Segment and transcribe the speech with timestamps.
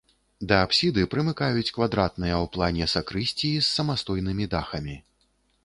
[0.51, 5.01] Да апсіды прымыкаюць квадратныя ў плане сакрысціі з самастойнымі дахамі.